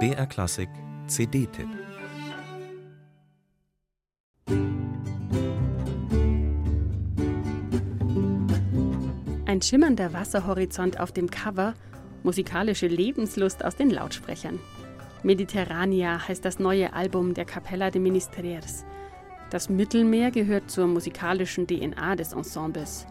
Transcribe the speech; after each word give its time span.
BR 0.00 0.26
Klassik 0.26 0.68
CD-Tipp 1.06 1.68
Ein 9.46 9.62
schimmernder 9.62 10.12
Wasserhorizont 10.12 10.98
auf 10.98 11.12
dem 11.12 11.30
Cover, 11.30 11.74
musikalische 12.24 12.88
Lebenslust 12.88 13.64
aus 13.64 13.76
den 13.76 13.90
Lautsprechern. 13.90 14.58
Mediterrania 15.22 16.26
heißt 16.26 16.44
das 16.44 16.58
neue 16.58 16.92
Album 16.94 17.34
der 17.34 17.44
Capella 17.44 17.90
de 17.90 18.00
Ministeriers. 18.00 18.84
Das 19.50 19.68
Mittelmeer 19.68 20.32
gehört 20.32 20.68
zur 20.68 20.88
musikalischen 20.88 21.68
DNA 21.68 22.16
des 22.16 22.32
Ensembles. 22.32 23.06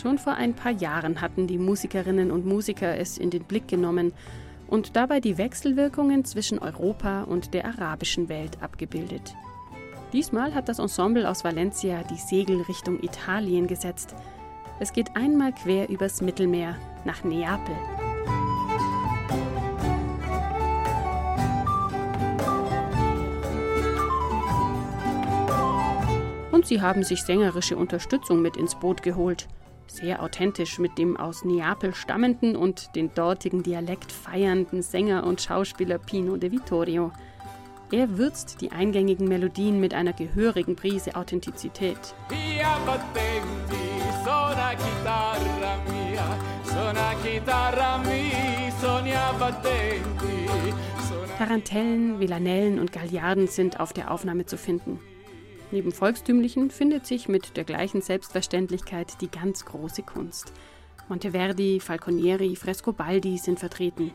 Schon 0.00 0.18
vor 0.18 0.34
ein 0.34 0.52
paar 0.52 0.72
Jahren 0.72 1.22
hatten 1.22 1.46
die 1.46 1.56
Musikerinnen 1.56 2.30
und 2.30 2.44
Musiker 2.44 2.98
es 2.98 3.16
in 3.16 3.30
den 3.30 3.44
Blick 3.44 3.66
genommen 3.66 4.12
und 4.68 4.94
dabei 4.94 5.20
die 5.20 5.38
Wechselwirkungen 5.38 6.24
zwischen 6.26 6.58
Europa 6.58 7.22
und 7.22 7.54
der 7.54 7.64
arabischen 7.64 8.28
Welt 8.28 8.62
abgebildet. 8.62 9.34
Diesmal 10.12 10.54
hat 10.54 10.68
das 10.68 10.80
Ensemble 10.80 11.28
aus 11.28 11.44
Valencia 11.44 12.02
die 12.02 12.18
Segel 12.18 12.60
Richtung 12.62 13.02
Italien 13.02 13.66
gesetzt. 13.66 14.14
Es 14.80 14.92
geht 14.92 15.16
einmal 15.16 15.52
quer 15.54 15.88
übers 15.88 16.20
Mittelmeer 16.20 16.76
nach 17.06 17.24
Neapel. 17.24 17.74
Und 26.52 26.66
sie 26.66 26.82
haben 26.82 27.02
sich 27.02 27.22
sängerische 27.22 27.78
Unterstützung 27.78 28.42
mit 28.42 28.58
ins 28.58 28.74
Boot 28.74 29.02
geholt 29.02 29.48
sehr 29.90 30.22
authentisch 30.22 30.78
mit 30.78 30.98
dem 30.98 31.16
aus 31.16 31.44
Neapel 31.44 31.94
stammenden 31.94 32.56
und 32.56 32.94
den 32.96 33.12
dortigen 33.14 33.62
Dialekt 33.62 34.12
feiernden 34.12 34.82
Sänger 34.82 35.24
und 35.24 35.40
Schauspieler 35.40 35.98
Pino 35.98 36.36
de 36.36 36.52
Vittorio. 36.52 37.12
Er 37.92 38.18
würzt 38.18 38.60
die 38.60 38.72
eingängigen 38.72 39.28
Melodien 39.28 39.78
mit 39.78 39.94
einer 39.94 40.12
gehörigen 40.12 40.74
Prise 40.74 41.14
Authentizität. 41.14 41.98
Tarantellen, 51.38 52.18
Villanellen 52.18 52.78
und 52.80 52.92
Galliarden 52.92 53.46
sind 53.46 53.78
auf 53.78 53.92
der 53.92 54.10
Aufnahme 54.10 54.46
zu 54.46 54.56
finden. 54.56 54.98
Neben 55.72 55.90
Volkstümlichen 55.90 56.70
findet 56.70 57.06
sich 57.06 57.28
mit 57.28 57.56
der 57.56 57.64
gleichen 57.64 58.00
Selbstverständlichkeit 58.00 59.20
die 59.20 59.30
ganz 59.30 59.64
große 59.64 60.02
Kunst. 60.02 60.52
Monteverdi, 61.08 61.80
Falconieri, 61.80 62.56
Frescobaldi 62.56 63.38
sind 63.38 63.58
vertreten. 63.58 64.12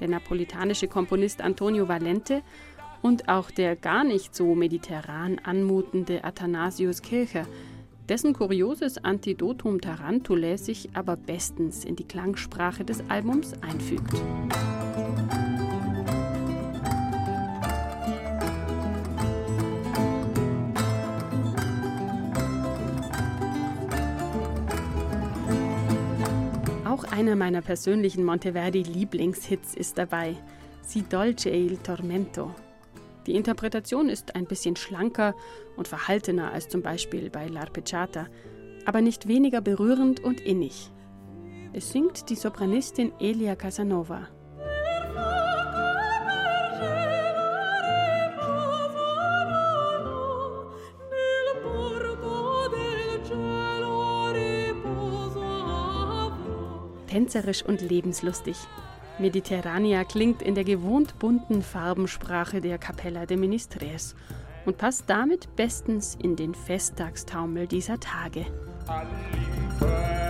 Der 0.00 0.08
napolitanische 0.08 0.88
Komponist 0.88 1.40
Antonio 1.40 1.88
Valente 1.88 2.42
und 3.02 3.28
auch 3.28 3.50
der 3.50 3.76
gar 3.76 4.04
nicht 4.04 4.34
so 4.34 4.54
mediterran 4.54 5.40
anmutende 5.44 6.24
Athanasius 6.24 7.02
Kircher, 7.02 7.46
dessen 8.08 8.32
kurioses 8.32 8.98
Antidotum 8.98 9.80
Tarantulae 9.80 10.56
sich 10.56 10.90
aber 10.94 11.16
bestens 11.16 11.84
in 11.84 11.96
die 11.96 12.04
Klangsprache 12.04 12.84
des 12.84 13.02
Albums 13.08 13.54
einfügt. 13.62 14.14
Einer 27.14 27.36
meiner 27.36 27.62
persönlichen 27.62 28.24
Monteverdi-Lieblingshits 28.24 29.76
ist 29.76 29.98
dabei, 29.98 30.34
Si 30.82 31.02
dolce 31.02 31.50
il 31.50 31.78
tormento. 31.78 32.52
Die 33.28 33.36
Interpretation 33.36 34.08
ist 34.08 34.34
ein 34.34 34.46
bisschen 34.46 34.74
schlanker 34.74 35.36
und 35.76 35.86
verhaltener 35.86 36.52
als 36.52 36.68
zum 36.68 36.82
Beispiel 36.82 37.30
bei 37.30 37.46
L'Arpeggiata, 37.46 38.26
aber 38.84 39.00
nicht 39.00 39.28
weniger 39.28 39.60
berührend 39.60 40.24
und 40.24 40.40
innig. 40.40 40.90
Es 41.72 41.92
singt 41.92 42.30
die 42.30 42.34
Sopranistin 42.34 43.12
Elia 43.20 43.54
Casanova. 43.54 44.28
Tänzerisch 57.14 57.64
und 57.64 57.80
lebenslustig. 57.80 58.56
Mediterrania 59.20 60.02
klingt 60.02 60.42
in 60.42 60.56
der 60.56 60.64
gewohnt 60.64 61.16
bunten 61.20 61.62
Farbensprache 61.62 62.60
der 62.60 62.76
Capella 62.76 63.24
de 63.24 63.36
Ministres 63.36 64.16
und 64.66 64.78
passt 64.78 65.04
damit 65.06 65.54
bestens 65.54 66.18
in 66.20 66.34
den 66.34 66.56
Festtagstaumel 66.56 67.68
dieser 67.68 68.00
Tage. 68.00 68.46
All'inferno. 68.88 70.23